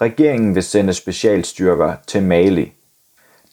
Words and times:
Regeringen 0.00 0.54
vil 0.54 0.62
sende 0.62 0.94
specialstyrker 0.94 1.94
til 2.06 2.22
Mali. 2.22 2.72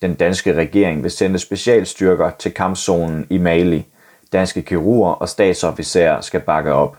Den 0.02 0.14
danske 0.14 0.54
regering 0.54 1.04
vil 1.04 1.12
sende 1.12 1.40
specialstyrker 1.40 2.32
til 2.40 2.54
kampzonen 2.54 3.28
i 3.30 3.38
Mali. 3.38 3.86
Danske 4.34 4.62
kirurger 4.62 5.12
og 5.12 5.30
statsofficerer 5.30 6.22
skal 6.22 6.40
bakke 6.40 6.74
op. 6.74 6.98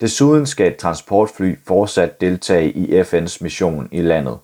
Desuden 0.00 0.46
skal 0.46 0.66
et 0.66 0.76
transportfly 0.76 1.54
fortsat 1.66 2.20
deltage 2.20 2.70
i 2.70 3.00
FN's 3.00 3.38
mission 3.40 3.88
i 3.92 4.00
landet. 4.00 4.38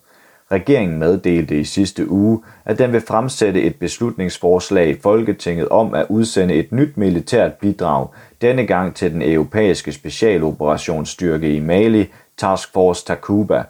Regeringen 0.53 0.99
meddelte 0.99 1.61
i 1.61 1.65
sidste 1.65 2.11
uge, 2.11 2.43
at 2.65 2.79
den 2.79 2.93
vil 2.93 3.01
fremsætte 3.01 3.62
et 3.62 3.77
beslutningsforslag 3.77 4.89
i 4.89 5.01
Folketinget 5.01 5.69
om 5.69 5.95
at 5.95 6.07
udsende 6.09 6.55
et 6.55 6.73
nyt 6.73 6.96
militært 6.96 7.53
bidrag, 7.53 8.07
denne 8.41 8.67
gang 8.67 8.95
til 8.95 9.12
den 9.12 9.23
europæiske 9.23 9.93
specialoperationsstyrke 9.93 11.55
i 11.55 11.61
Mali, 11.61 12.09
Task 12.37 12.73
Force 12.73 13.05
Takuba. 13.05 13.62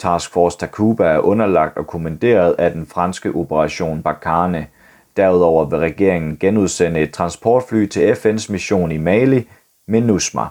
Task 0.00 0.32
Force 0.32 0.58
Takuba 0.58 1.04
er 1.04 1.18
underlagt 1.18 1.76
og 1.76 1.86
kommanderet 1.86 2.54
af 2.58 2.72
den 2.72 2.86
franske 2.86 3.30
operation 3.34 4.02
Barkhane. 4.02 4.66
Derudover 5.16 5.64
vil 5.64 5.78
regeringen 5.78 6.36
genudsende 6.40 7.00
et 7.00 7.10
transportfly 7.10 7.86
til 7.86 8.12
FN's 8.12 8.52
mission 8.52 8.92
i 8.92 8.96
Mali, 8.96 9.48
MINUSMA. 9.88 10.42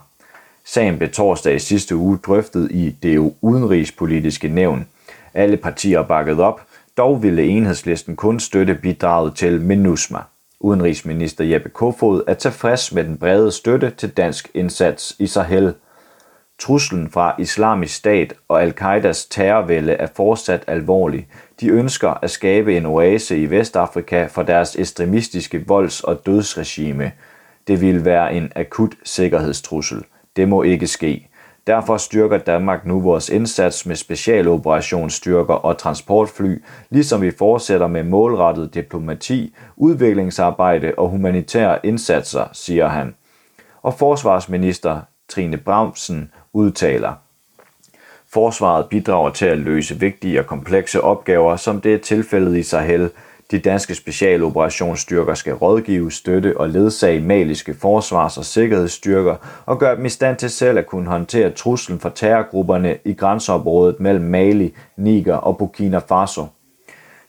Sagen 0.66 0.98
blev 0.98 1.10
torsdag 1.10 1.56
i 1.56 1.60
sidste 1.60 1.96
uge 1.96 2.18
drøftet 2.18 2.72
i 2.72 2.96
det 3.04 3.34
udenrigspolitiske 3.42 4.48
nævn. 4.48 4.88
Alle 5.34 5.58
partier 5.58 6.04
bakkede 6.04 6.44
op, 6.44 6.62
dog 6.98 7.24
ville 7.24 7.44
enhedslisten 7.44 8.16
kun 8.16 8.40
støtte 8.40 8.76
bidraget 8.76 9.36
til 9.36 9.62
MINUSMA. 9.62 10.20
Udenrigsminister 10.60 11.44
Jeppe 11.44 11.70
Kofod 11.70 12.24
er 12.28 12.34
tilfreds 12.34 12.94
med 12.94 13.04
den 13.04 13.18
brede 13.18 13.52
støtte 13.52 13.90
til 13.90 14.10
dansk 14.10 14.52
indsats 14.54 15.16
i 15.20 15.28
Sahel. 15.28 15.74
Truslen 16.60 17.10
fra 17.10 17.36
islamisk 17.40 17.96
stat 17.96 18.34
og 18.48 18.62
al-Qaidas 18.62 19.26
terrorvælde 19.26 19.94
er 19.94 20.08
fortsat 20.16 20.64
alvorlig. 20.68 21.28
De 21.62 21.68
ønsker 21.68 22.10
at 22.10 22.32
skabe 22.32 22.78
en 22.78 22.86
oase 22.86 23.38
i 23.38 23.50
Vestafrika 23.50 24.26
for 24.26 24.44
deres 24.44 24.76
ekstremistiske 24.76 25.66
volds- 25.68 26.04
og 26.04 26.26
dødsregime. 26.26 27.12
Det 27.68 27.82
vil 27.82 28.06
være 28.06 28.34
en 28.34 28.52
akut 28.56 28.96
sikkerhedstrussel. 29.04 30.04
Det 30.36 30.48
må 30.48 30.64
ikke 30.64 30.88
ske. 30.88 31.30
Derfor 31.68 31.98
styrker 31.98 32.38
Danmark 32.38 32.86
nu 32.86 33.02
vores 33.02 33.30
indsats 33.30 33.86
med 33.86 33.96
specialoperationsstyrker 33.96 35.54
og 35.54 35.78
transportfly, 35.78 36.62
ligesom 36.90 37.22
vi 37.22 37.32
fortsætter 37.32 37.88
med 37.88 38.04
målrettet 38.04 38.74
diplomati, 38.74 39.56
udviklingsarbejde 39.78 40.94
og 40.98 41.10
humanitære 41.10 41.86
indsatser, 41.86 42.46
siger 42.54 42.88
han. 42.88 43.16
Og 43.82 43.94
forsvarsminister 43.94 45.02
Trine 45.30 45.58
Bramsen 45.58 46.32
udtaler, 46.54 47.14
Forsvaret 48.34 48.86
bidrager 48.90 49.30
til 49.30 49.46
at 49.46 49.58
løse 49.58 50.00
vigtige 50.00 50.40
og 50.40 50.46
komplekse 50.46 51.02
opgaver, 51.02 51.56
som 51.56 51.82
det 51.82 51.94
er 51.94 51.98
tilfældet 51.98 52.58
i 52.58 52.64
Sahel, 52.64 53.10
de 53.52 53.60
danske 53.60 53.96
specialoperationsstyrker 53.96 55.34
skal 55.34 55.54
rådgive, 55.54 56.12
støtte 56.12 56.58
og 56.58 56.70
ledsage 56.70 57.22
maliske 57.22 57.74
forsvars- 57.74 58.38
og 58.38 58.46
sikkerhedsstyrker 58.46 59.36
og 59.66 59.80
gøre 59.80 59.96
dem 59.96 60.06
i 60.06 60.10
stand 60.10 60.38
til 60.38 60.50
selv 60.50 60.78
at 60.78 60.86
kunne 60.86 61.10
håndtere 61.10 61.52
truslen 61.52 62.00
fra 62.00 62.12
terrorgrupperne 62.16 62.98
i 63.06 63.14
grænseområdet 63.14 64.00
mellem 64.00 64.26
Mali, 64.26 64.74
Niger 64.98 65.36
og 65.36 65.58
Burkina 65.58 65.98
Faso. 65.98 66.46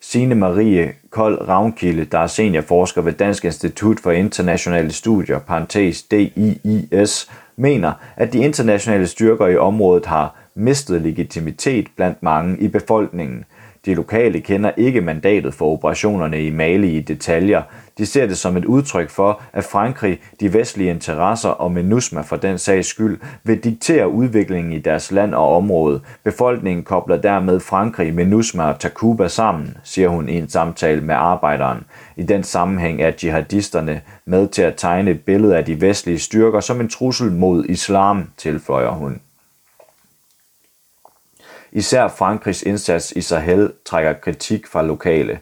Signe 0.01 0.34
Marie 0.34 0.93
Kold 1.11 1.48
Ravnkilde, 1.48 2.05
der 2.05 2.19
er 2.19 2.27
seniorforsker 2.27 3.03
ved 3.03 3.12
Dansk 3.12 3.45
Institut 3.45 4.01
for 4.01 4.11
Internationale 4.11 4.93
Studier, 4.93 5.39
parentes 5.39 6.03
DIIS, 6.03 7.31
mener, 7.56 7.93
at 8.17 8.33
de 8.33 8.39
internationale 8.39 9.06
styrker 9.06 9.47
i 9.47 9.56
området 9.56 10.06
har 10.06 10.37
mistet 10.55 11.03
legitimitet 11.03 11.87
blandt 11.97 12.23
mange 12.23 12.59
i 12.61 12.69
befolkningen– 12.69 13.45
de 13.86 13.95
lokale 13.95 14.41
kender 14.41 14.70
ikke 14.77 15.00
mandatet 15.00 15.55
for 15.55 15.73
operationerne 15.73 16.45
i 16.45 16.50
Mali 16.50 16.97
i 16.97 17.00
detaljer. 17.00 17.62
De 17.98 18.06
ser 18.06 18.27
det 18.27 18.39
som 18.39 18.56
et 18.56 18.65
udtryk 18.65 19.10
for, 19.10 19.43
at 19.53 19.65
Frankrig, 19.65 20.21
de 20.41 20.54
vestlige 20.54 20.91
interesser 20.91 21.49
og 21.49 21.72
MINUSMA 21.72 22.21
for 22.21 22.37
den 22.37 22.59
sags 22.59 22.88
skyld 22.88 23.19
vil 23.44 23.65
diktere 23.65 24.09
udviklingen 24.09 24.72
i 24.72 24.78
deres 24.78 25.12
land 25.12 25.34
og 25.34 25.56
område. 25.56 26.00
Befolkningen 26.25 26.84
kobler 26.84 27.16
dermed 27.16 27.60
Frankrig, 27.60 28.15
MINUSMA 28.15 28.65
og 28.65 28.78
Takuba 28.78 29.28
sammen, 29.28 29.77
siger 29.84 30.09
hun 30.09 30.28
i 30.28 30.38
en 30.38 30.49
samtale 30.49 31.00
med 31.00 31.15
arbejderen. 31.15 31.84
I 32.16 32.22
den 32.22 32.43
sammenhæng 32.43 33.03
er 33.03 33.12
jihadisterne 33.22 34.00
med 34.27 34.49
til 34.49 34.62
at 34.62 34.75
tegne 34.77 35.10
et 35.10 35.21
billede 35.21 35.56
af 35.56 35.65
de 35.65 35.81
vestlige 35.81 36.19
styrker 36.19 36.60
som 36.60 36.81
en 36.81 36.88
trussel 36.88 37.33
mod 37.33 37.65
islam, 37.65 38.31
tilføjer 38.37 38.91
hun. 38.91 39.21
Især 41.72 42.08
Frankrigs 42.08 42.62
indsats 42.62 43.12
i 43.12 43.20
Sahel 43.20 43.72
trækker 43.84 44.12
kritik 44.12 44.66
fra 44.66 44.82
lokale. 44.82 45.38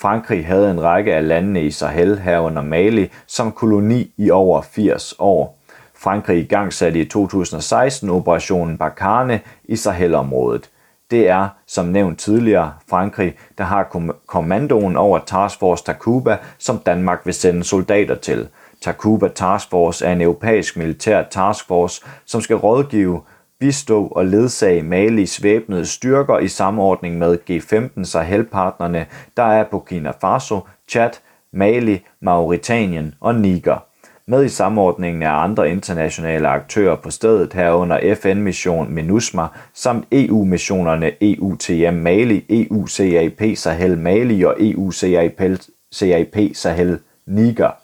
Frankrig 0.00 0.46
havde 0.46 0.70
en 0.70 0.82
række 0.82 1.14
af 1.14 1.28
landene 1.28 1.62
i 1.62 1.70
Sahel 1.70 2.18
herunder 2.18 2.62
Mali 2.62 3.10
som 3.26 3.52
koloni 3.52 4.12
i 4.16 4.30
over 4.30 4.62
80 4.62 5.14
år. 5.18 5.58
Frankrig 5.94 6.38
igangsatte 6.38 7.00
i 7.00 7.04
2016 7.04 8.10
operationen 8.10 8.78
Barkhane 8.78 9.40
i 9.64 9.76
Sahelområdet. 9.76 10.70
Det 11.10 11.28
er, 11.28 11.48
som 11.66 11.86
nævnt 11.86 12.18
tidligere, 12.18 12.72
Frankrig, 12.90 13.34
der 13.58 13.64
har 13.64 14.10
kommandoen 14.26 14.96
over 14.96 15.18
Task 15.26 15.58
Force 15.58 15.84
Takuba, 15.84 16.36
som 16.58 16.78
Danmark 16.78 17.20
vil 17.24 17.34
sende 17.34 17.64
soldater 17.64 18.14
til. 18.14 18.48
Takuba 18.82 19.28
Task 19.28 19.70
Force 19.70 20.06
er 20.06 20.12
en 20.12 20.20
europæisk 20.20 20.76
militær 20.76 21.22
task 21.22 21.66
force, 21.66 22.02
som 22.26 22.40
skal 22.40 22.56
rådgive 22.56 23.20
bistå 23.60 24.06
og 24.06 24.26
ledsage 24.26 24.82
Malis 24.82 25.42
væbnede 25.42 25.86
styrker 25.86 26.38
i 26.38 26.48
samordning 26.48 27.18
med 27.18 27.38
G15 27.50 28.04
Sahel-partnerne, 28.04 29.06
der 29.36 29.42
er 29.42 29.64
Burkina 29.64 30.10
Faso, 30.20 30.60
Chad, 30.88 31.10
Mali, 31.52 32.00
Mauritanien 32.20 33.14
og 33.20 33.34
Niger. 33.34 33.84
Med 34.26 34.44
i 34.44 34.48
samordningen 34.48 35.22
er 35.22 35.30
andre 35.30 35.70
internationale 35.70 36.48
aktører 36.48 36.96
på 36.96 37.10
stedet 37.10 37.52
herunder 37.52 38.14
FN-mission 38.14 38.94
MINUSMA 38.94 39.46
samt 39.74 40.06
EU-missionerne 40.12 41.10
EUTM 41.20 41.94
Mali, 41.94 42.44
EUCAP 42.48 43.42
Sahel 43.56 43.98
Mali 43.98 44.42
og 44.42 44.56
EUCAP 44.60 46.38
Sahel 46.54 46.98
Niger. 47.26 47.79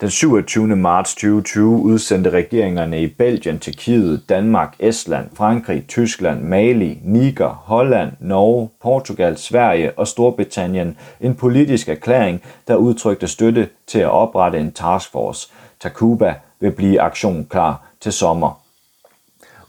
Den 0.00 0.10
27. 0.10 0.76
marts 0.76 1.14
2020 1.14 1.82
udsendte 1.82 2.30
regeringerne 2.30 3.02
i 3.02 3.06
Belgien, 3.06 3.58
Tjekkiet, 3.58 4.28
Danmark, 4.28 4.74
Estland, 4.78 5.28
Frankrig, 5.34 5.84
Tyskland, 5.88 6.40
Mali, 6.42 6.98
Niger, 7.02 7.48
Holland, 7.48 8.12
Norge, 8.20 8.68
Portugal, 8.82 9.36
Sverige 9.36 9.98
og 9.98 10.08
Storbritannien 10.08 10.96
en 11.20 11.34
politisk 11.34 11.88
erklæring, 11.88 12.42
der 12.68 12.76
udtrykte 12.76 13.28
støtte 13.28 13.68
til 13.86 13.98
at 13.98 14.10
oprette 14.10 14.58
en 14.58 14.72
taskforce. 14.72 15.52
Takuba 15.80 16.34
vil 16.60 16.70
blive 16.70 17.00
aktion 17.00 17.46
klar 17.50 17.82
til 18.00 18.12
sommer. 18.12 18.60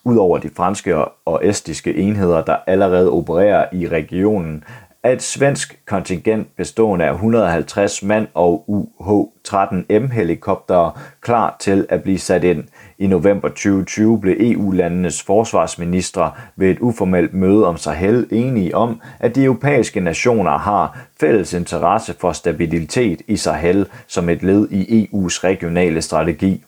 Udover 0.03 0.37
de 0.37 0.49
franske 0.55 0.95
og 1.25 1.47
estiske 1.47 1.95
enheder, 1.95 2.43
der 2.43 2.57
allerede 2.67 3.11
opererer 3.11 3.65
i 3.73 3.87
regionen, 3.87 4.63
af 5.05 5.13
et 5.13 5.23
svensk 5.23 5.79
kontingent 5.85 6.47
bestående 6.57 7.05
af 7.05 7.11
150 7.11 8.03
mand 8.03 8.27
og 8.33 8.63
UH-13M-helikoptere 8.67 10.91
klar 11.21 11.55
til 11.59 11.85
at 11.89 12.03
blive 12.03 12.19
sat 12.19 12.43
ind. 12.43 12.63
I 12.97 13.07
november 13.07 13.47
2020 13.47 14.19
blev 14.19 14.35
EU-landenes 14.39 15.23
forsvarsministre 15.23 16.31
ved 16.55 16.69
et 16.69 16.79
uformelt 16.79 17.33
møde 17.33 17.67
om 17.67 17.77
Sahel 17.77 18.27
enige 18.31 18.75
om, 18.75 19.01
at 19.19 19.35
de 19.35 19.43
europæiske 19.43 19.99
nationer 19.99 20.57
har 20.57 20.97
fælles 21.19 21.53
interesse 21.53 22.15
for 22.19 22.31
stabilitet 22.31 23.21
i 23.27 23.37
Sahel 23.37 23.87
som 24.07 24.29
et 24.29 24.43
led 24.43 24.67
i 24.71 25.03
EU's 25.03 25.43
regionale 25.43 26.01
strategi. 26.01 26.63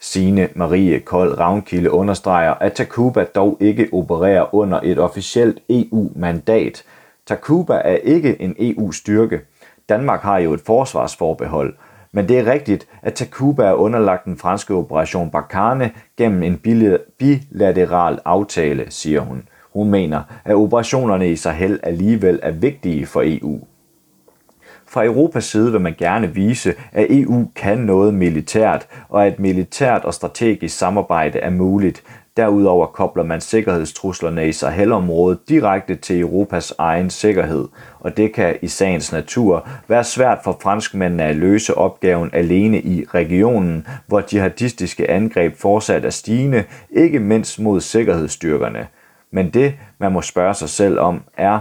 Signe 0.00 0.48
Marie 0.54 1.00
Kold 1.00 1.38
Ravnkilde 1.38 1.90
understreger, 1.90 2.54
at 2.54 2.72
Takuba 2.72 3.24
dog 3.24 3.56
ikke 3.60 3.88
opererer 3.92 4.54
under 4.54 4.80
et 4.82 4.98
officielt 4.98 5.58
EU-mandat, 5.68 6.84
Takuba 7.30 7.74
er 7.84 7.96
ikke 7.96 8.42
en 8.42 8.54
EU-styrke. 8.58 9.40
Danmark 9.88 10.20
har 10.20 10.38
jo 10.38 10.52
et 10.52 10.60
forsvarsforbehold, 10.60 11.74
men 12.12 12.28
det 12.28 12.38
er 12.38 12.52
rigtigt, 12.52 12.86
at 13.02 13.14
Takuba 13.14 13.62
er 13.62 13.72
underlagt 13.72 14.24
den 14.24 14.36
franske 14.36 14.74
operation 14.74 15.30
Barkhane 15.30 15.90
gennem 16.16 16.42
en 16.42 16.58
bilateral 17.18 18.18
aftale, 18.24 18.86
siger 18.88 19.20
hun. 19.20 19.42
Hun 19.72 19.90
mener, 19.90 20.22
at 20.44 20.54
operationerne 20.54 21.30
i 21.30 21.36
Sahel 21.36 21.80
alligevel 21.82 22.40
er 22.42 22.50
vigtige 22.50 23.06
for 23.06 23.22
EU. 23.24 23.60
Fra 24.88 25.04
Europas 25.04 25.44
side 25.44 25.72
vil 25.72 25.80
man 25.80 25.94
gerne 25.98 26.34
vise, 26.34 26.74
at 26.92 27.06
EU 27.10 27.44
kan 27.56 27.78
noget 27.78 28.14
militært, 28.14 28.86
og 29.08 29.26
at 29.26 29.38
militært 29.38 30.04
og 30.04 30.14
strategisk 30.14 30.78
samarbejde 30.78 31.38
er 31.38 31.50
muligt, 31.50 32.02
Derudover 32.40 32.86
kobler 32.86 33.22
man 33.22 33.40
sikkerhedstruslerne 33.40 34.48
i 34.48 34.52
Sahelområdet 34.52 35.38
direkte 35.48 35.96
til 35.96 36.20
Europas 36.20 36.74
egen 36.78 37.10
sikkerhed, 37.10 37.68
og 38.00 38.16
det 38.16 38.32
kan 38.32 38.56
i 38.62 38.68
sagens 38.68 39.12
natur 39.12 39.68
være 39.88 40.04
svært 40.04 40.38
for 40.44 40.58
franskmændene 40.62 41.24
at 41.24 41.36
løse 41.36 41.74
opgaven 41.74 42.30
alene 42.32 42.80
i 42.80 43.04
regionen, 43.14 43.86
hvor 44.06 44.22
jihadistiske 44.32 45.10
angreb 45.10 45.56
fortsat 45.56 46.04
er 46.04 46.10
stigende, 46.10 46.64
ikke 46.90 47.18
mindst 47.18 47.60
mod 47.60 47.80
sikkerhedsstyrkerne. 47.80 48.86
Men 49.30 49.50
det, 49.50 49.74
man 49.98 50.12
må 50.12 50.22
spørge 50.22 50.54
sig 50.54 50.68
selv 50.68 50.98
om, 50.98 51.22
er, 51.36 51.60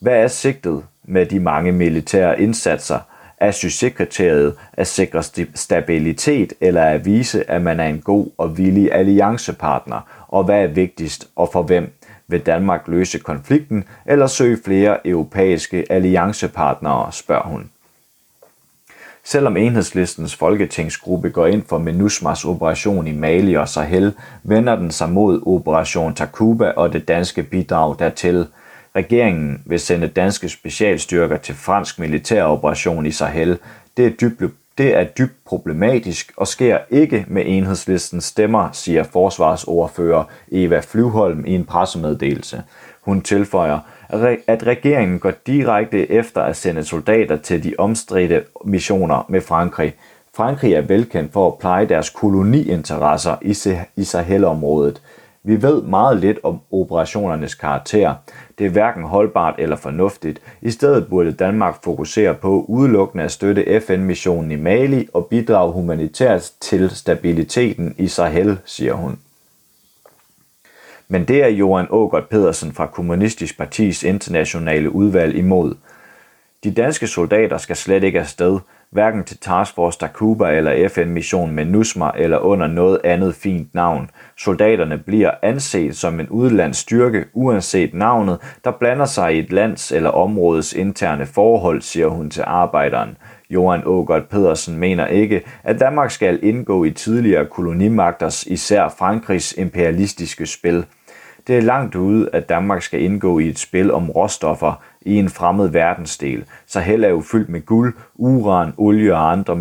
hvad 0.00 0.16
er 0.22 0.28
sigtet 0.28 0.84
med 1.04 1.26
de 1.26 1.40
mange 1.40 1.72
militære 1.72 2.40
indsatser? 2.40 2.98
Er 3.40 3.50
succeskriteriet 3.50 4.54
at 4.72 4.86
sikre 4.86 5.22
stabilitet 5.54 6.52
eller 6.60 6.82
at 6.82 7.04
vise, 7.04 7.50
at 7.50 7.62
man 7.62 7.80
er 7.80 7.86
en 7.86 8.00
god 8.00 8.26
og 8.38 8.58
villig 8.58 8.92
alliancepartner? 8.92 10.00
Og 10.28 10.44
hvad 10.44 10.62
er 10.62 10.66
vigtigst 10.66 11.28
og 11.36 11.48
for 11.52 11.62
hvem? 11.62 11.92
Vil 12.26 12.40
Danmark 12.40 12.88
løse 12.88 13.18
konflikten 13.18 13.84
eller 14.06 14.26
søge 14.26 14.58
flere 14.64 15.06
europæiske 15.06 15.84
alliancepartnere, 15.90 17.12
spørger 17.12 17.48
hun. 17.48 17.70
Selvom 19.24 19.56
enhedslistens 19.56 20.36
folketingsgruppe 20.36 21.30
går 21.30 21.46
ind 21.46 21.62
for 21.68 21.78
MINUSMAs 21.78 22.44
operation 22.44 23.06
i 23.06 23.12
Mali 23.12 23.54
og 23.54 23.68
Sahel, 23.68 24.12
vender 24.42 24.76
den 24.76 24.90
sig 24.90 25.10
mod 25.10 25.42
Operation 25.46 26.14
Takuba 26.14 26.70
og 26.70 26.92
det 26.92 27.08
danske 27.08 27.42
bidrag 27.42 27.96
dertil. 27.98 28.46
Regeringen 28.98 29.62
vil 29.66 29.80
sende 29.80 30.08
danske 30.08 30.48
specialstyrker 30.48 31.36
til 31.36 31.54
fransk 31.54 31.98
militæroperation 31.98 33.06
i 33.06 33.10
Sahel. 33.10 33.58
Det 33.96 34.06
er 34.06 34.10
dybt 34.10 34.54
det 34.78 34.96
er 34.96 35.04
dybt 35.04 35.44
problematisk 35.44 36.32
og 36.36 36.48
sker 36.48 36.78
ikke 36.90 37.24
med 37.28 37.42
enhedslistens 37.46 38.24
stemmer, 38.24 38.68
siger 38.72 39.02
forsvarsordfører 39.02 40.24
Eva 40.52 40.80
Flyvholm 40.80 41.44
i 41.46 41.54
en 41.54 41.64
pressemeddelelse. 41.64 42.62
Hun 43.02 43.22
tilføjer, 43.22 43.78
at 44.46 44.66
regeringen 44.66 45.18
går 45.18 45.32
direkte 45.46 46.10
efter 46.10 46.42
at 46.42 46.56
sende 46.56 46.84
soldater 46.84 47.36
til 47.36 47.64
de 47.64 47.74
omstridte 47.78 48.44
missioner 48.64 49.26
med 49.28 49.40
Frankrig. 49.40 49.94
Frankrig 50.34 50.72
er 50.72 50.80
velkendt 50.80 51.32
for 51.32 51.46
at 51.46 51.58
pleje 51.58 51.86
deres 51.86 52.10
koloniinteresser 52.10 53.36
i 53.96 54.04
Sahel-området. 54.04 55.00
Vi 55.48 55.62
ved 55.62 55.82
meget 55.82 56.16
lidt 56.16 56.38
om 56.42 56.60
operationernes 56.70 57.54
karakter. 57.54 58.14
Det 58.58 58.66
er 58.66 58.70
hverken 58.70 59.04
holdbart 59.04 59.54
eller 59.58 59.76
fornuftigt. 59.76 60.40
I 60.62 60.70
stedet 60.70 61.06
burde 61.08 61.32
Danmark 61.32 61.84
fokusere 61.84 62.34
på 62.34 62.64
udelukkende 62.68 63.24
at 63.24 63.32
støtte 63.32 63.80
FN-missionen 63.80 64.50
i 64.50 64.56
Mali 64.56 65.08
og 65.14 65.26
bidrage 65.26 65.72
humanitært 65.72 66.52
til 66.60 66.90
stabiliteten 66.90 67.94
i 67.98 68.08
Sahel, 68.08 68.58
siger 68.64 68.92
hun. 68.92 69.18
Men 71.08 71.24
det 71.24 71.42
er 71.42 71.48
Johan 71.48 71.86
Ågert 71.90 72.28
Pedersen 72.28 72.72
fra 72.72 72.86
Kommunistisk 72.86 73.58
Partis 73.58 74.02
internationale 74.02 74.90
udvalg 74.90 75.36
imod. 75.36 75.74
De 76.64 76.70
danske 76.70 77.06
soldater 77.06 77.58
skal 77.58 77.76
slet 77.76 78.04
ikke 78.04 78.20
afsted, 78.20 78.58
hverken 78.90 79.24
til 79.24 79.38
Task 79.38 79.74
Force 79.74 79.98
Takuba 79.98 80.50
eller 80.50 80.88
FN-mission 80.88 81.50
MINUSMA 81.50 82.10
eller 82.16 82.38
under 82.38 82.66
noget 82.66 83.00
andet 83.04 83.34
fint 83.34 83.74
navn. 83.74 84.10
Soldaterne 84.38 84.98
bliver 84.98 85.30
anset 85.42 85.96
som 85.96 86.20
en 86.20 86.28
udlands 86.28 86.76
styrke, 86.76 87.24
uanset 87.32 87.94
navnet, 87.94 88.38
der 88.64 88.70
blander 88.70 89.04
sig 89.04 89.34
i 89.34 89.38
et 89.38 89.52
lands 89.52 89.92
eller 89.92 90.10
områdes 90.10 90.72
interne 90.72 91.26
forhold, 91.26 91.82
siger 91.82 92.08
hun 92.08 92.30
til 92.30 92.44
arbejderen. 92.46 93.16
Johan 93.50 93.82
Ågert 93.86 94.28
Pedersen 94.28 94.76
mener 94.76 95.06
ikke, 95.06 95.42
at 95.64 95.80
Danmark 95.80 96.10
skal 96.10 96.38
indgå 96.42 96.84
i 96.84 96.90
tidligere 96.90 97.46
kolonimagters, 97.46 98.46
især 98.46 98.88
Frankrigs 98.98 99.54
imperialistiske 99.58 100.46
spil. 100.46 100.84
Det 101.46 101.56
er 101.56 101.62
langt 101.62 101.94
ude, 101.94 102.30
at 102.32 102.48
Danmark 102.48 102.82
skal 102.82 103.02
indgå 103.02 103.38
i 103.38 103.48
et 103.48 103.58
spil 103.58 103.92
om 103.92 104.10
råstoffer, 104.10 104.82
i 105.08 105.18
en 105.18 105.28
fremmed 105.28 105.68
verdensdel. 105.68 106.44
Sahel 106.66 107.04
er 107.04 107.08
jo 107.08 107.20
fyldt 107.20 107.48
med 107.48 107.60
guld, 107.60 107.94
uran, 108.14 108.72
olie 108.76 109.14
og 109.14 109.32
andre 109.32 109.56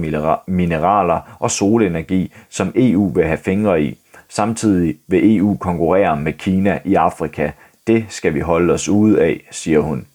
mineraler 0.48 1.38
og 1.40 1.52
solenergi, 1.52 2.32
som 2.50 2.72
EU 2.76 3.10
vil 3.10 3.26
have 3.26 3.38
fingre 3.38 3.82
i. 3.82 3.98
Samtidig 4.30 4.98
vil 5.08 5.38
EU 5.38 5.58
konkurrere 5.58 6.16
med 6.16 6.34
Kina 6.34 6.80
i 6.86 6.96
Afrika. 6.96 7.52
Det 7.88 8.06
skal 8.10 8.34
vi 8.34 8.40
holde 8.40 8.74
os 8.74 8.90
ude 8.90 9.22
af, 9.22 9.48
siger 9.52 9.80
hun. 9.80 10.08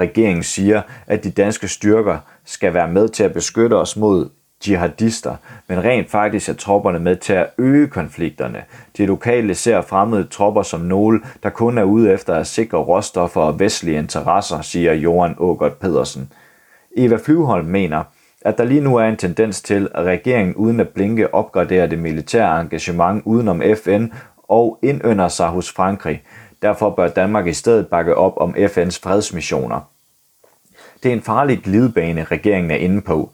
Regeringen 0.00 0.42
siger, 0.42 0.82
at 1.06 1.24
de 1.24 1.30
danske 1.30 1.68
styrker 1.68 2.18
skal 2.44 2.74
være 2.74 2.88
med 2.88 3.08
til 3.08 3.24
at 3.24 3.32
beskytte 3.32 3.74
os 3.74 3.96
mod 3.96 4.28
jihadister, 4.66 5.36
men 5.68 5.84
rent 5.84 6.10
faktisk 6.10 6.48
er 6.48 6.52
tropperne 6.52 6.98
med 6.98 7.16
til 7.16 7.32
at 7.32 7.50
øge 7.58 7.86
konflikterne. 7.86 8.64
De 8.96 9.06
lokale 9.06 9.54
ser 9.54 9.80
fremmede 9.80 10.24
tropper 10.24 10.62
som 10.62 10.80
nogle, 10.80 11.20
der 11.42 11.50
kun 11.50 11.78
er 11.78 11.82
ude 11.82 12.12
efter 12.12 12.34
at 12.34 12.46
sikre 12.46 12.78
råstoffer 12.78 13.40
og 13.40 13.60
vestlige 13.60 13.98
interesser, 13.98 14.60
siger 14.60 14.92
Johan 14.92 15.34
Ågert 15.38 15.72
Pedersen. 15.74 16.32
Eva 16.96 17.16
Flyvholm 17.16 17.66
mener, 17.66 18.04
at 18.40 18.58
der 18.58 18.64
lige 18.64 18.80
nu 18.80 18.96
er 18.96 19.04
en 19.04 19.16
tendens 19.16 19.62
til, 19.62 19.88
at 19.94 20.04
regeringen 20.04 20.54
uden 20.54 20.80
at 20.80 20.88
blinke 20.88 21.34
opgraderer 21.34 21.86
det 21.86 21.98
militære 21.98 22.60
engagement 22.60 23.22
udenom 23.24 23.62
FN 23.84 24.06
og 24.48 24.78
indønder 24.82 25.28
sig 25.28 25.48
hos 25.48 25.72
Frankrig. 25.72 26.22
Derfor 26.62 26.90
bør 26.90 27.08
Danmark 27.08 27.46
i 27.46 27.52
stedet 27.52 27.88
bakke 27.88 28.14
op 28.14 28.34
om 28.36 28.54
FN's 28.54 29.00
fredsmissioner. 29.02 29.80
Det 31.02 31.08
er 31.08 31.12
en 31.12 31.22
farlig 31.22 31.58
glidebane, 31.58 32.24
regeringen 32.24 32.70
er 32.70 32.76
inde 32.76 33.00
på. 33.00 33.30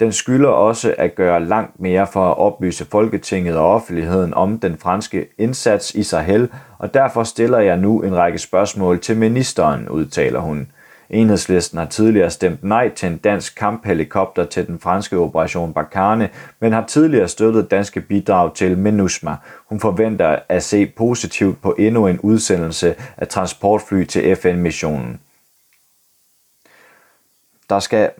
Den 0.00 0.12
skylder 0.12 0.48
også 0.48 0.94
at 0.98 1.14
gøre 1.14 1.44
langt 1.44 1.80
mere 1.80 2.06
for 2.06 2.30
at 2.30 2.38
oplyse 2.38 2.84
Folketinget 2.84 3.56
og 3.56 3.74
offentligheden 3.74 4.34
om 4.34 4.58
den 4.58 4.78
franske 4.78 5.26
indsats 5.38 5.94
i 5.94 6.02
Sahel, 6.02 6.48
og 6.78 6.94
derfor 6.94 7.24
stiller 7.24 7.58
jeg 7.58 7.76
nu 7.76 8.02
en 8.02 8.16
række 8.16 8.38
spørgsmål 8.38 9.00
til 9.00 9.16
ministeren, 9.16 9.88
udtaler 9.88 10.40
hun. 10.40 10.68
Enhedslisten 11.10 11.78
har 11.78 11.86
tidligere 11.86 12.30
stemt 12.30 12.64
nej 12.64 12.88
til 12.88 13.08
en 13.08 13.16
dansk 13.16 13.58
kamphelikopter 13.58 14.44
til 14.44 14.66
den 14.66 14.78
franske 14.78 15.18
operation 15.18 15.72
Barkhane, 15.72 16.28
men 16.60 16.72
har 16.72 16.84
tidligere 16.86 17.28
støttet 17.28 17.70
danske 17.70 18.00
bidrag 18.00 18.54
til 18.54 18.78
MINUSMA. 18.78 19.36
Hun 19.68 19.80
forventer 19.80 20.38
at 20.48 20.62
se 20.62 20.86
positivt 20.86 21.62
på 21.62 21.74
endnu 21.78 22.06
en 22.06 22.20
udsendelse 22.20 22.94
af 23.16 23.28
transportfly 23.28 24.04
til 24.04 24.36
FN-missionen. 24.36 25.20
Der 27.70 27.78
skal 27.78 28.10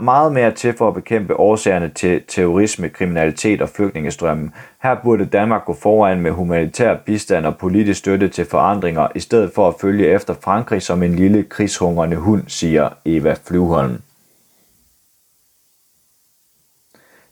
meget 0.00 0.32
mere 0.32 0.50
til 0.50 0.74
for 0.76 0.88
at 0.88 0.94
bekæmpe 0.94 1.36
årsagerne 1.36 1.88
til 1.88 2.22
terrorisme, 2.28 2.88
kriminalitet 2.88 3.62
og 3.62 3.68
flygtningestrømmen. 3.68 4.52
Her 4.82 4.94
burde 5.02 5.24
Danmark 5.26 5.64
gå 5.64 5.72
foran 5.82 6.20
med 6.20 6.30
humanitær 6.30 6.96
bistand 6.96 7.46
og 7.46 7.58
politisk 7.58 7.98
støtte 7.98 8.28
til 8.28 8.44
forandringer, 8.44 9.08
i 9.14 9.20
stedet 9.20 9.52
for 9.54 9.68
at 9.68 9.74
følge 9.80 10.06
efter 10.06 10.34
Frankrig 10.40 10.82
som 10.82 11.02
en 11.02 11.14
lille 11.14 11.42
krigshungrende 11.42 12.16
hund, 12.16 12.42
siger 12.46 12.88
Eva 13.04 13.36
Flyvholm. 13.44 13.98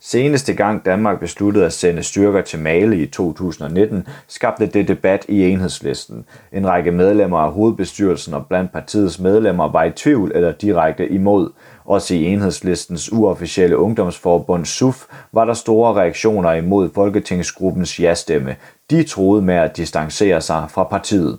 Seneste 0.03 0.55
gang 0.55 0.85
Danmark 0.85 1.21
besluttede 1.21 1.67
at 1.67 1.73
sende 1.73 2.03
styrker 2.03 2.43
til 2.43 2.59
Mali 2.59 3.03
i 3.03 3.07
2019, 3.07 4.07
skabte 4.29 4.67
det 4.67 4.89
debat 4.89 5.25
i 5.29 5.49
enhedslisten. 5.49 6.25
En 6.53 6.67
række 6.69 6.91
medlemmer 6.91 7.39
af 7.39 7.53
hovedbestyrelsen 7.53 8.35
og 8.35 8.47
blandt 8.47 8.73
partiets 8.73 9.19
medlemmer 9.19 9.69
var 9.69 9.85
i 9.85 9.91
tvivl 9.91 10.33
eller 10.35 10.53
direkte 10.53 11.09
imod. 11.09 11.51
Også 11.85 12.15
i 12.15 12.25
enhedslistens 12.25 13.13
uofficielle 13.13 13.77
ungdomsforbund 13.79 14.65
SUF 14.65 15.07
var 15.33 15.45
der 15.45 15.55
store 15.55 15.95
reaktioner 15.95 16.53
imod 16.53 16.91
Folketingsgruppens 16.95 18.01
ja-stemme. 18.01 18.57
De 18.91 19.03
troede 19.03 19.43
med 19.43 19.55
at 19.55 19.77
distancere 19.77 20.41
sig 20.41 20.67
fra 20.71 20.85
partiet. 20.85 21.39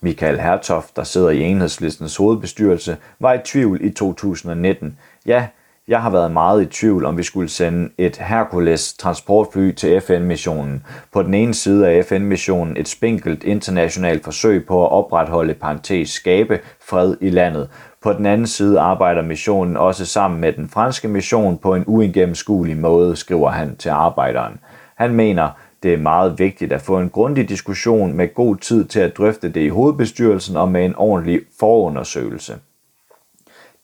Michael 0.00 0.40
Hertoft, 0.40 0.96
der 0.96 1.04
sidder 1.04 1.30
i 1.30 1.40
enhedslistens 1.40 2.16
hovedbestyrelse, 2.16 2.96
var 3.20 3.32
i 3.32 3.38
tvivl 3.44 3.84
i 3.84 3.90
2019. 3.90 4.98
Ja, 5.26 5.46
jeg 5.88 6.02
har 6.02 6.10
været 6.10 6.32
meget 6.32 6.62
i 6.62 6.66
tvivl, 6.66 7.04
om 7.04 7.18
vi 7.18 7.22
skulle 7.22 7.48
sende 7.48 7.90
et 7.98 8.16
Hercules 8.16 8.94
transportfly 8.94 9.72
til 9.72 10.00
FN-missionen. 10.00 10.86
På 11.12 11.22
den 11.22 11.34
ene 11.34 11.54
side 11.54 11.88
af 11.88 12.04
FN-missionen 12.04 12.76
et 12.76 12.88
spinkelt 12.88 13.44
internationalt 13.44 14.24
forsøg 14.24 14.66
på 14.66 14.84
at 14.84 14.92
opretholde 14.92 15.54
parentes 15.54 16.10
skabe 16.10 16.60
fred 16.88 17.16
i 17.20 17.30
landet. 17.30 17.68
På 18.02 18.12
den 18.12 18.26
anden 18.26 18.46
side 18.46 18.80
arbejder 18.80 19.22
missionen 19.22 19.76
også 19.76 20.06
sammen 20.06 20.40
med 20.40 20.52
den 20.52 20.68
franske 20.68 21.08
mission 21.08 21.58
på 21.58 21.74
en 21.74 21.84
uigennemskuelig 21.86 22.76
måde, 22.76 23.16
skriver 23.16 23.50
han 23.50 23.76
til 23.76 23.88
arbejderen. 23.88 24.60
Han 24.94 25.14
mener, 25.14 25.50
det 25.82 25.94
er 25.94 25.98
meget 25.98 26.38
vigtigt 26.38 26.72
at 26.72 26.82
få 26.82 26.98
en 26.98 27.10
grundig 27.10 27.48
diskussion 27.48 28.12
med 28.12 28.34
god 28.34 28.56
tid 28.56 28.84
til 28.84 29.00
at 29.00 29.16
drøfte 29.16 29.48
det 29.48 29.60
i 29.60 29.68
hovedbestyrelsen 29.68 30.56
og 30.56 30.68
med 30.68 30.84
en 30.84 30.94
ordentlig 30.96 31.40
forundersøgelse. 31.60 32.56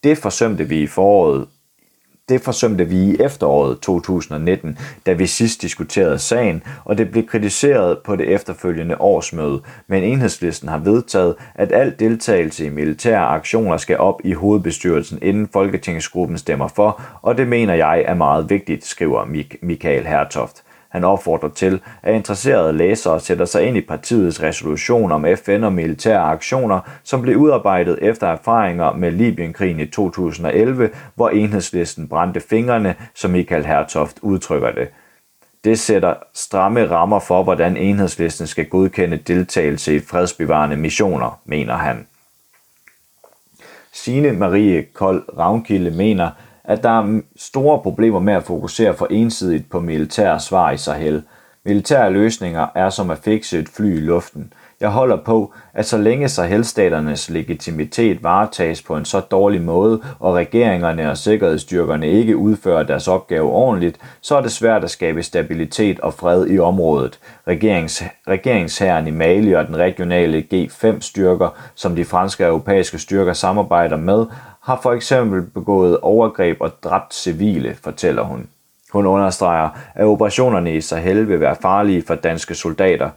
Det 0.05 0.19
forsømte 0.19 0.65
vi 0.65 0.83
i 0.83 0.87
foråret 0.87 1.47
det 2.31 2.41
forsømte 2.41 2.85
vi 2.85 2.97
i 2.97 3.17
efteråret 3.21 3.81
2019, 3.81 4.79
da 5.07 5.13
vi 5.13 5.27
sidst 5.27 5.63
diskuterede 5.63 6.19
sagen, 6.19 6.63
og 6.85 6.99
det 6.99 7.11
blev 7.11 7.27
kritiseret 7.27 7.99
på 7.99 8.17
det 8.17 8.29
efterfølgende 8.29 9.01
årsmøde, 9.01 9.61
men 9.87 10.03
enhedslisten 10.03 10.69
har 10.69 10.79
vedtaget, 10.79 11.35
at 11.55 11.73
al 11.73 11.95
deltagelse 11.99 12.67
i 12.67 12.69
militære 12.69 13.27
aktioner 13.27 13.77
skal 13.77 13.99
op 13.99 14.21
i 14.25 14.33
hovedbestyrelsen, 14.33 15.19
inden 15.23 15.49
Folketingsgruppen 15.53 16.39
stemmer 16.39 16.69
for, 16.69 17.03
og 17.23 17.39
det 17.39 17.49
mener 17.49 17.75
jeg 17.75 18.05
er 18.07 18.15
meget 18.15 18.51
vigtigt, 18.51 18.87
skriver 18.87 19.25
Michael 19.63 20.07
Hertoft. 20.07 20.63
Han 20.91 21.05
opfordrer 21.05 21.49
til, 21.49 21.81
at 22.03 22.15
interesserede 22.15 22.73
læsere 22.73 23.21
sætter 23.21 23.45
sig 23.45 23.63
ind 23.63 23.77
i 23.77 23.81
partiets 23.81 24.43
resolution 24.43 25.13
om 25.13 25.27
FN 25.37 25.65
og 25.65 25.73
militære 25.73 26.21
aktioner, 26.21 26.81
som 27.03 27.23
blev 27.23 27.37
udarbejdet 27.37 27.99
efter 28.03 28.27
erfaringer 28.27 28.93
med 28.93 29.11
Libyenkrigen 29.13 29.81
i 29.81 29.87
2011, 29.87 30.91
hvor 31.15 31.29
enhedslisten 31.29 32.09
brændte 32.09 32.41
fingrene, 32.41 32.95
som 33.15 33.31
Michael 33.31 33.67
Hertoft 33.67 34.19
udtrykker 34.23 34.71
det. 34.71 34.89
Det 35.65 35.79
sætter 35.79 36.15
stramme 36.35 36.91
rammer 36.91 37.19
for, 37.19 37.43
hvordan 37.43 37.77
enhedslisten 37.77 38.47
skal 38.47 38.67
godkende 38.67 39.17
deltagelse 39.17 39.97
i 39.97 40.01
fredsbevarende 40.01 40.77
missioner, 40.77 41.41
mener 41.45 41.75
han. 41.75 42.07
Signe 43.93 44.33
Marie 44.33 44.83
Kold 44.83 45.23
Ravnkilde 45.39 45.91
mener, 45.91 46.31
at 46.65 46.83
der 46.83 46.91
er 46.91 47.21
store 47.37 47.79
problemer 47.79 48.19
med 48.19 48.35
at 48.35 48.43
fokusere 48.43 48.95
for 48.95 49.07
ensidigt 49.11 49.71
på 49.71 49.81
militære 49.81 50.41
svar 50.41 50.71
i 50.71 50.77
Sahel. 50.77 51.23
Militære 51.65 52.11
løsninger 52.11 52.67
er 52.75 52.91
som 52.91 53.11
at 53.11 53.19
fikse 53.19 53.59
et 53.59 53.69
fly 53.69 53.97
i 53.97 54.01
luften. 54.01 54.53
Jeg 54.81 54.91
holder 54.91 55.17
på, 55.17 55.53
at 55.75 55.87
så 55.87 55.99
længe 55.99 56.29
Sahelstaternes 56.29 57.31
legitimitet 57.31 58.23
varetages 58.23 58.83
på 58.83 58.97
en 58.97 59.05
så 59.05 59.21
dårlig 59.21 59.63
måde, 59.63 60.03
og 60.19 60.35
regeringerne 60.35 61.11
og 61.11 61.19
sikkerhedsstyrkerne 61.19 62.09
ikke 62.09 62.37
udfører 62.37 62.83
deres 62.83 63.09
opgave 63.09 63.51
ordentligt, 63.51 63.99
så 64.21 64.37
er 64.37 64.41
det 64.41 64.53
svært 64.53 64.85
at 64.85 64.91
skabe 64.91 65.23
stabilitet 65.23 66.01
og 66.01 66.15
fred 66.15 66.47
i 66.47 66.59
området. 66.59 67.19
Regerings, 67.49 68.03
regeringsherren 68.29 69.07
i 69.07 69.11
Mali 69.11 69.53
og 69.53 69.67
den 69.67 69.77
regionale 69.77 70.45
G5-styrker, 70.55 71.49
som 71.75 71.97
de 71.97 72.05
franske 72.05 72.45
og 72.45 72.49
europæiske 72.49 72.99
styrker 72.99 73.33
samarbejder 73.33 73.97
med, 73.97 74.27
har 74.61 74.81
for 74.83 74.93
eksempel 74.93 75.43
begået 75.43 76.01
overgreb 76.01 76.57
og 76.61 76.73
dræbt 76.85 77.15
civile, 77.15 77.77
fortæller 77.83 78.23
hun. 78.23 78.49
Hun 78.93 79.07
understreger, 79.07 79.69
at 79.95 80.07
operationerne 80.07 80.77
i 80.77 80.81
Sahel 80.81 81.29
vil 81.29 81.41
være 81.41 81.57
farlige 81.63 82.03
for 82.03 82.15
danske 82.15 82.55
soldater. 82.55 83.11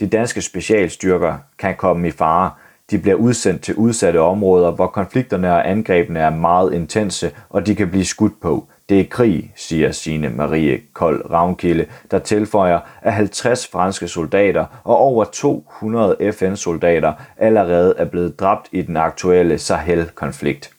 De 0.00 0.06
danske 0.06 0.42
specialstyrker 0.42 1.34
kan 1.58 1.76
komme 1.76 2.08
i 2.08 2.10
fare. 2.10 2.50
De 2.90 2.98
bliver 2.98 3.16
udsendt 3.16 3.62
til 3.62 3.74
udsatte 3.74 4.20
områder, 4.20 4.70
hvor 4.70 4.86
konflikterne 4.86 5.52
og 5.52 5.70
angrebene 5.70 6.20
er 6.20 6.30
meget 6.30 6.72
intense, 6.72 7.30
og 7.50 7.66
de 7.66 7.74
kan 7.74 7.90
blive 7.90 8.04
skudt 8.04 8.40
på. 8.40 8.66
Det 8.88 9.00
er 9.00 9.04
krig, 9.04 9.52
siger 9.56 9.92
Sine 9.92 10.28
Marie 10.28 10.80
Kold 10.92 11.30
Ravnkilde, 11.30 11.86
der 12.10 12.18
tilføjer, 12.18 12.80
at 13.02 13.12
50 13.12 13.66
franske 13.66 14.08
soldater 14.08 14.66
og 14.84 14.96
over 14.96 15.24
200 15.24 16.32
FN-soldater 16.32 17.12
allerede 17.36 17.94
er 17.98 18.04
blevet 18.04 18.40
dræbt 18.40 18.68
i 18.72 18.82
den 18.82 18.96
aktuelle 18.96 19.58
Sahel-konflikt. 19.58 20.70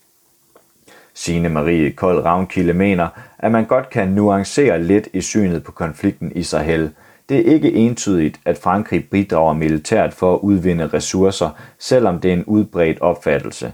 Signe 1.14 1.50
Marie 1.50 1.92
Kold 1.92 2.26
Ravnkilde 2.26 2.74
mener, 2.74 3.08
at 3.40 3.52
man 3.52 3.66
godt 3.66 3.90
kan 3.90 4.08
nuancere 4.08 4.84
lidt 4.84 5.08
i 5.14 5.22
synet 5.22 5.64
på 5.64 5.72
konflikten 5.72 6.32
i 6.36 6.44
Sahel. 6.44 6.92
Det 7.30 7.40
er 7.40 7.54
ikke 7.54 7.74
entydigt, 7.74 8.40
at 8.46 8.58
Frankrig 8.58 9.10
bidrager 9.10 9.54
militært 9.54 10.14
for 10.14 10.34
at 10.34 10.40
udvinde 10.40 10.88
ressourcer, 10.88 11.50
selvom 11.80 12.20
det 12.20 12.30
er 12.30 12.34
en 12.34 12.46
udbredt 12.46 13.02
opfattelse. 13.02 13.74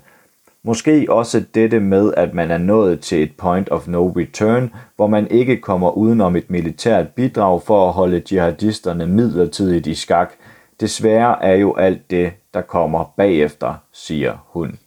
Måske 0.63 1.05
også 1.09 1.43
dette 1.55 1.79
med, 1.79 2.13
at 2.17 2.33
man 2.33 2.51
er 2.51 2.57
nået 2.57 2.99
til 2.99 3.23
et 3.23 3.31
point 3.37 3.69
of 3.69 3.87
no 3.87 4.07
return, 4.07 4.73
hvor 4.95 5.07
man 5.07 5.27
ikke 5.27 5.57
kommer 5.57 5.91
udenom 5.91 6.35
et 6.35 6.49
militært 6.49 7.07
bidrag 7.09 7.61
for 7.61 7.87
at 7.87 7.93
holde 7.93 8.21
jihadisterne 8.31 9.07
midlertidigt 9.07 9.87
i 9.87 9.95
skak. 9.95 10.33
Desværre 10.79 11.43
er 11.43 11.55
jo 11.55 11.75
alt 11.75 12.11
det, 12.11 12.31
der 12.53 12.61
kommer 12.61 13.13
bagefter, 13.17 13.73
siger 13.93 14.33
hun. 14.47 14.79